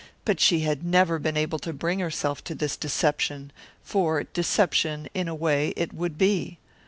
But 0.25 0.39
she 0.39 0.61
had 0.61 0.83
never 0.83 1.19
been 1.19 1.37
able 1.37 1.59
to 1.59 1.71
bring 1.73 1.99
herself 1.99 2.43
to 2.45 2.55
this 2.55 2.75
deception, 2.75 3.51
for 3.83 4.23
deception, 4.23 5.07
in 5.13 5.27
a 5.27 5.35
way, 5.35 5.75
it 5.77 5.93
would 5.93 6.17
be. 6.17 6.57